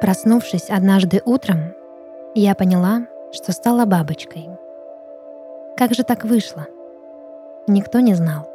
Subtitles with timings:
[0.00, 1.74] Проснувшись однажды утром,
[2.34, 4.48] я поняла, что стала бабочкой.
[5.76, 6.66] Как же так вышло?
[7.66, 8.48] Никто не знал.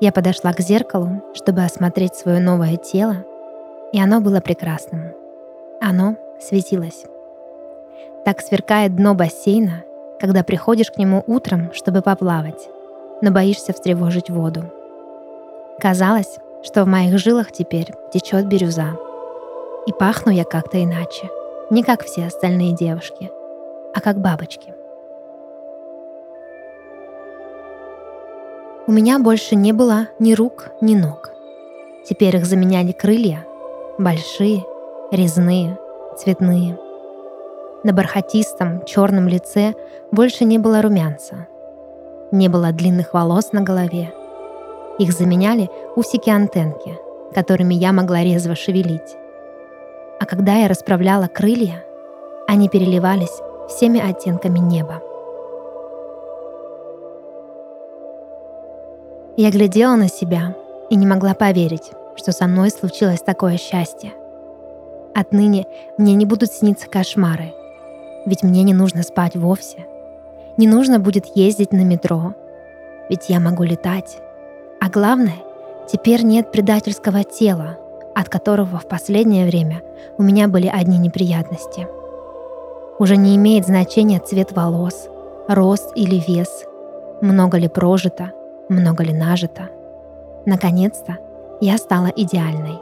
[0.00, 3.24] Я подошла к зеркалу, чтобы осмотреть свое новое тело,
[3.92, 5.14] и оно было прекрасным.
[5.80, 7.06] Оно светилось.
[8.26, 9.84] Так сверкает дно бассейна,
[10.20, 12.68] когда приходишь к нему утром, чтобы поплавать,
[13.22, 14.70] но боишься встревожить воду.
[15.78, 18.98] Казалось, что в моих жилах теперь течет бирюза.
[19.86, 21.30] И пахну я как-то иначе,
[21.70, 23.30] не как все остальные девушки,
[23.94, 24.74] а как бабочки.
[28.88, 31.30] У меня больше не было ни рук, ни ног.
[32.04, 33.44] Теперь их заменяли крылья,
[33.98, 34.64] большие,
[35.12, 35.78] резные,
[36.16, 36.78] цветные.
[37.84, 39.74] На бархатистом черном лице
[40.10, 41.46] больше не было румянца.
[42.32, 44.12] Не было длинных волос на голове.
[44.98, 46.98] Их заменяли усики-антенки,
[47.32, 49.16] которыми я могла резво шевелить.
[50.18, 51.84] А когда я расправляла крылья,
[52.48, 55.02] они переливались всеми оттенками неба.
[59.36, 60.54] Я глядела на себя
[60.88, 64.12] и не могла поверить, что со мной случилось такое счастье.
[65.14, 65.66] Отныне
[65.98, 67.52] мне не будут сниться кошмары,
[68.24, 69.86] ведь мне не нужно спать вовсе.
[70.56, 72.34] Не нужно будет ездить на метро,
[73.10, 74.18] ведь я могу летать.
[74.80, 75.36] А главное,
[75.86, 77.78] теперь нет предательского тела,
[78.16, 79.82] от которого в последнее время
[80.16, 81.86] у меня были одни неприятности.
[82.98, 85.08] Уже не имеет значения цвет волос,
[85.48, 86.64] рост или вес,
[87.20, 88.32] много ли прожито,
[88.70, 89.68] много ли нажито.
[90.46, 91.18] Наконец-то
[91.60, 92.78] я стала идеальной.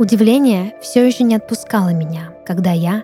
[0.00, 3.02] Удивление все еще не отпускало меня, когда я,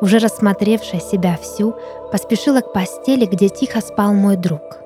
[0.00, 1.74] уже рассмотревшая себя всю,
[2.10, 4.83] поспешила к постели, где тихо спал мой друг.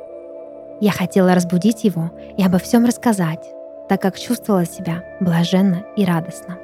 [0.80, 3.44] Я хотела разбудить его и обо всем рассказать,
[3.88, 6.56] так как чувствовала себя блаженно и радостно.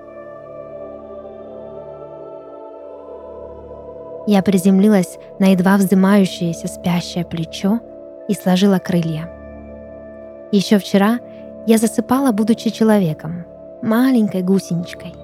[4.26, 7.80] Я приземлилась на едва вздымающееся спящее плечо
[8.28, 9.28] и сложила крылья.
[10.50, 11.18] Еще вчера
[11.66, 13.44] я засыпала, будучи человеком,
[13.82, 15.14] маленькой гусеничкой,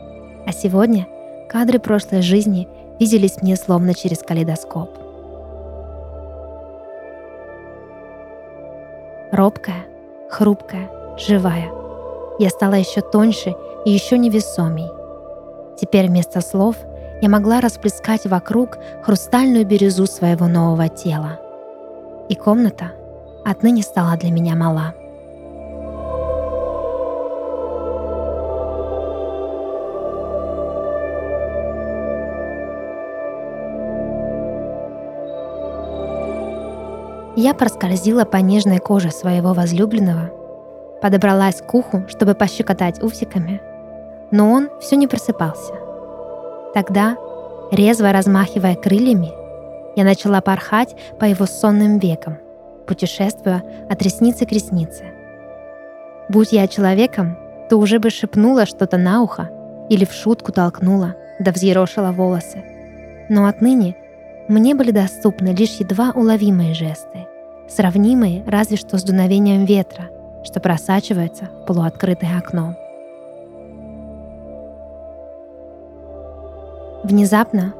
[0.46, 1.06] а сегодня
[1.48, 2.68] кадры прошлой жизни
[2.98, 4.99] виделись мне словно через калейдоскоп.
[9.40, 9.86] Робкая,
[10.28, 11.70] хрупкая, живая.
[12.38, 13.56] Я стала еще тоньше
[13.86, 14.90] и еще невесомей.
[15.78, 16.76] Теперь вместо слов
[17.22, 21.40] я могла расплескать вокруг хрустальную бирюзу своего нового тела.
[22.28, 22.92] И комната
[23.42, 24.92] отныне стала для меня мала.
[37.36, 40.30] Я проскользила по нежной коже своего возлюбленного,
[41.00, 43.60] подобралась к уху, чтобы пощекотать усиками,
[44.32, 45.74] но он все не просыпался.
[46.74, 47.16] Тогда,
[47.70, 49.30] резво размахивая крыльями,
[49.94, 52.38] я начала порхать по его сонным векам,
[52.86, 55.04] путешествуя от ресницы к реснице.
[56.28, 57.38] Будь я человеком,
[57.68, 59.50] то уже бы шепнула что-то на ухо
[59.88, 62.64] или в шутку толкнула, да взъерошила волосы.
[63.28, 63.96] Но отныне
[64.50, 67.28] мне были доступны лишь едва уловимые жесты,
[67.68, 70.08] сравнимые разве что с дуновением ветра,
[70.42, 72.74] что просачивается в полуоткрытое окно.
[77.04, 77.74] Внезапно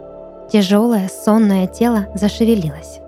[0.52, 3.00] тяжелое сонное тело зашевелилось.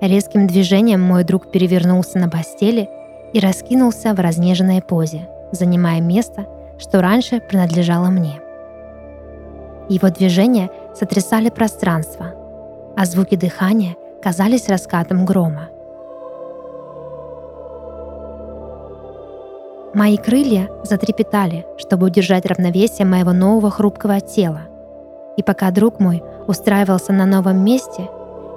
[0.00, 2.88] Резким движением мой друг перевернулся на постели
[3.32, 6.46] и раскинулся в разнеженной позе, занимая место,
[6.78, 8.40] что раньше принадлежало мне.
[9.88, 12.34] Его движения сотрясали пространство,
[12.96, 15.68] а звуки дыхания казались раскатом грома.
[19.94, 24.62] Мои крылья затрепетали, чтобы удержать равновесие моего нового хрупкого тела.
[25.36, 28.08] И пока друг мой устраивался на новом месте,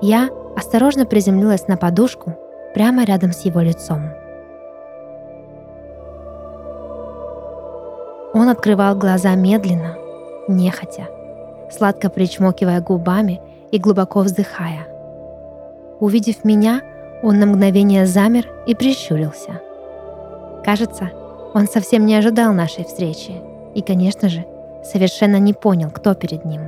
[0.02, 2.36] я осторожно приземлилась на подушку
[2.74, 4.12] прямо рядом с его лицом.
[8.34, 9.96] Он открывал глаза медленно,
[10.48, 11.08] нехотя,
[11.72, 13.42] сладко причмокивая губами
[13.76, 14.88] и глубоко вздыхая.
[16.00, 16.82] Увидев меня,
[17.22, 19.62] он на мгновение замер и прищурился.
[20.64, 21.12] Кажется,
[21.54, 23.34] он совсем не ожидал нашей встречи
[23.74, 24.46] и, конечно же,
[24.84, 26.62] совершенно не понял, кто перед ним.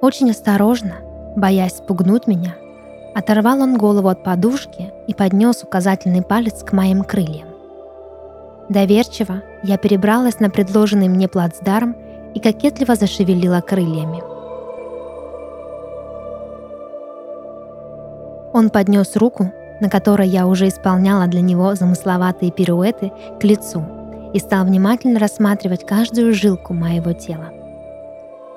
[0.00, 0.96] Очень осторожно,
[1.36, 2.56] боясь спугнуть меня,
[3.14, 7.48] оторвал он голову от подушки и поднес указательный палец к моим крыльям.
[8.68, 11.96] Доверчиво я перебралась на предложенный мне плацдарм
[12.34, 14.22] и кокетливо зашевелила крыльями.
[18.52, 19.50] Он поднес руку
[19.80, 23.84] на которой я уже исполняла для него замысловатые пируэты, к лицу
[24.32, 27.52] и стал внимательно рассматривать каждую жилку моего тела.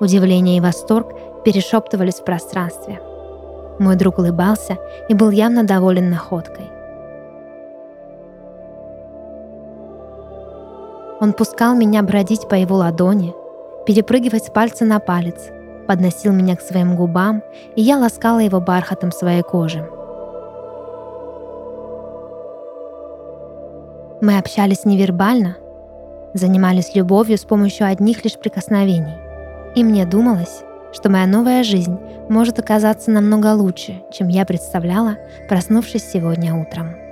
[0.00, 1.14] Удивление и восторг
[1.44, 3.00] перешептывались в пространстве.
[3.78, 4.78] Мой друг улыбался
[5.08, 6.66] и был явно доволен находкой.
[11.20, 13.34] Он пускал меня бродить по его ладони,
[13.86, 15.50] перепрыгивать с пальца на палец,
[15.86, 17.42] подносил меня к своим губам,
[17.74, 19.88] и я ласкала его бархатом своей кожи.
[24.20, 25.56] Мы общались невербально,
[26.34, 29.16] занимались любовью с помощью одних лишь прикосновений.
[29.74, 30.62] И мне думалось,
[30.92, 31.98] что моя новая жизнь
[32.28, 35.16] может оказаться намного лучше, чем я представляла,
[35.48, 37.09] проснувшись сегодня утром.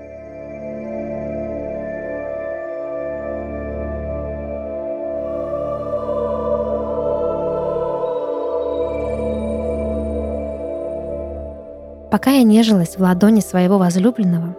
[12.19, 14.57] Пока я нежилась в ладони своего возлюбленного,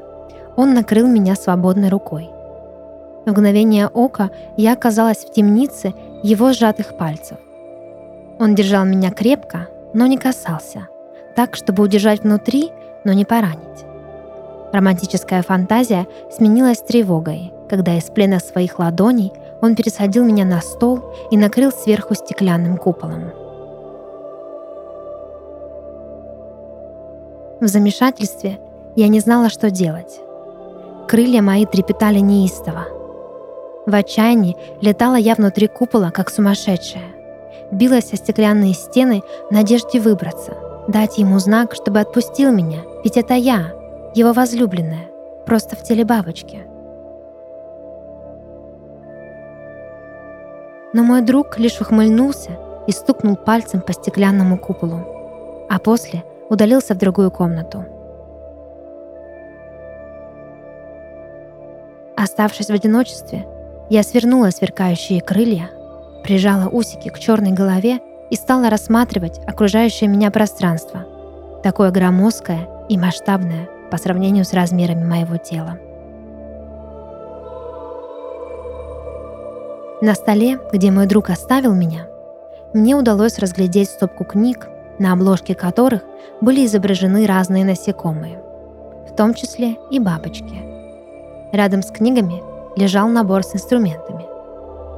[0.55, 2.29] он накрыл меня свободной рукой.
[3.25, 7.37] В мгновение ока я оказалась в темнице его сжатых пальцев.
[8.39, 10.87] Он держал меня крепко, но не касался,
[11.35, 12.71] так, чтобы удержать внутри,
[13.03, 13.83] но не поранить.
[14.71, 21.35] Романтическая фантазия сменилась тревогой, когда из плена своих ладоней он пересадил меня на стол и
[21.35, 23.48] накрыл сверху стеклянным куполом.
[27.61, 28.57] В замешательстве
[28.95, 30.21] я не знала, что делать.
[31.09, 32.85] Крылья мои трепетали неистово.
[33.85, 37.03] В отчаянии летала я внутри купола, как сумасшедшая.
[37.71, 40.53] Билась о стеклянные стены в надежде выбраться,
[40.87, 43.73] дать ему знак, чтобы отпустил меня, ведь это я,
[44.15, 45.07] его возлюбленная,
[45.45, 46.63] просто в теле бабочки.
[50.93, 52.51] Но мой друг лишь ухмыльнулся
[52.87, 55.01] и стукнул пальцем по стеклянному куполу,
[55.69, 57.85] а после удалился в другую комнату.
[62.17, 63.47] Оставшись в одиночестве,
[63.89, 65.69] я свернула сверкающие крылья,
[66.23, 67.99] прижала усики к черной голове
[68.29, 71.05] и стала рассматривать окружающее меня пространство,
[71.63, 75.77] такое громоздкое и масштабное по сравнению с размерами моего тела.
[80.01, 82.07] На столе, где мой друг оставил меня,
[82.73, 84.69] мне удалось разглядеть стопку книг,
[84.99, 86.01] на обложке которых
[86.41, 88.41] были изображены разные насекомые,
[89.09, 90.61] в том числе и бабочки.
[91.51, 92.43] Рядом с книгами
[92.75, 94.25] лежал набор с инструментами.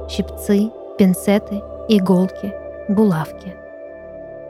[0.08, 2.52] Щипцы, пинцеты, иголки,
[2.88, 3.54] булавки.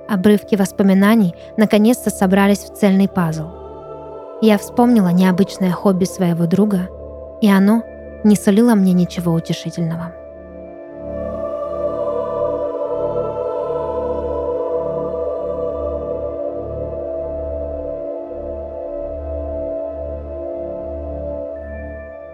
[0.08, 3.46] Обрывки воспоминаний наконец-то собрались в цельный пазл.
[4.40, 6.88] Я вспомнила необычное хобби своего друга,
[7.40, 7.82] и оно
[8.24, 10.12] не солило мне ничего утешительного.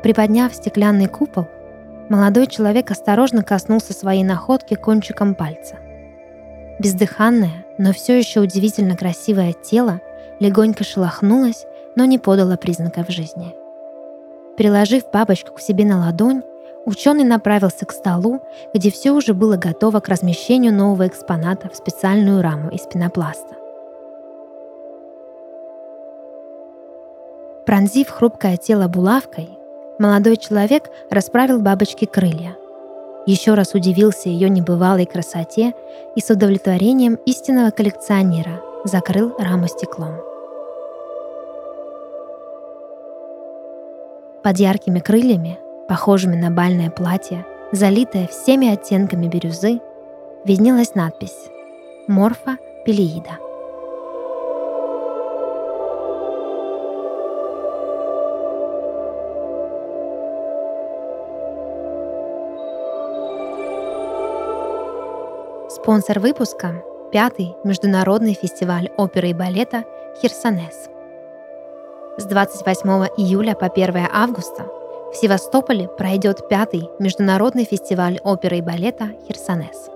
[0.03, 1.47] Приподняв стеклянный купол,
[2.09, 5.77] молодой человек осторожно коснулся своей находки кончиком пальца.
[6.79, 10.01] Бездыханное, но все еще удивительно красивое тело
[10.39, 13.55] легонько шелохнулось, но не подало признаков жизни.
[14.57, 16.43] Приложив бабочку к себе на ладонь,
[16.85, 18.41] ученый направился к столу,
[18.73, 23.57] где все уже было готово к размещению нового экспоната в специальную раму из пенопласта.
[27.67, 29.58] Пронзив хрупкое тело булавкой,
[29.99, 32.57] молодой человек расправил бабочке крылья.
[33.27, 35.75] Еще раз удивился ее небывалой красоте
[36.15, 40.15] и с удовлетворением истинного коллекционера закрыл раму стеклом.
[44.43, 49.81] Под яркими крыльями, похожими на бальное платье, залитое всеми оттенками бирюзы,
[50.45, 51.51] виднелась надпись
[52.07, 53.48] «Морфа Пелеида».
[65.89, 69.85] Спонсор выпуска– пятый международный фестиваль оперы и балета
[70.21, 70.91] «Херсонес».
[72.19, 74.67] С 28 июля по 1 августа
[75.11, 79.89] в Севастополе пройдет пятый международный фестиваль оперы и балета «Херсонес».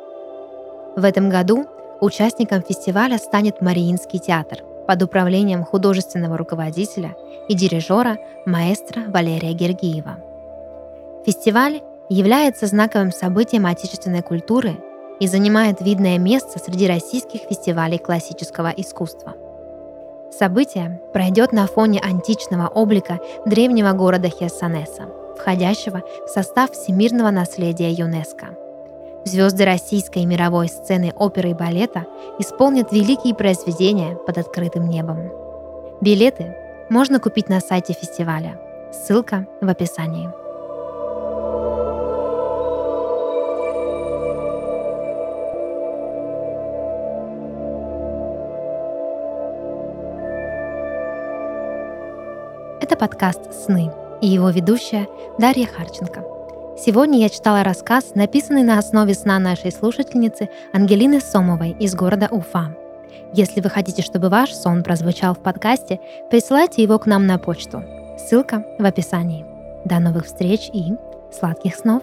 [0.97, 1.67] В этом году
[2.01, 7.15] участником фестиваля станет Мариинский театр под управлением художественного руководителя
[7.51, 10.17] и дирижера маэстро Валерия Гергиева.
[11.27, 14.75] Фестиваль является знаковым событием отечественной культуры–
[15.21, 19.35] и занимает видное место среди российских фестивалей классического искусства.
[20.31, 25.05] Событие пройдет на фоне античного облика древнего города Херсонеса,
[25.39, 28.57] входящего в состав всемирного наследия ЮНЕСКО.
[29.25, 32.07] Звезды российской и мировой сцены оперы и балета
[32.39, 35.31] исполнят великие произведения под открытым небом.
[36.01, 36.57] Билеты
[36.89, 38.59] можно купить на сайте фестиваля.
[38.91, 40.42] Ссылка в описании.
[52.93, 55.09] Это подкаст «Сны» и его ведущая
[55.39, 56.23] Дарья Харченко.
[56.79, 62.77] Сегодня я читала рассказ, написанный на основе сна нашей слушательницы Ангелины Сомовой из города Уфа.
[63.33, 67.83] Если вы хотите, чтобы ваш сон прозвучал в подкасте, присылайте его к нам на почту.
[68.19, 69.47] Ссылка в описании.
[69.87, 70.93] До новых встреч и
[71.33, 72.03] сладких снов!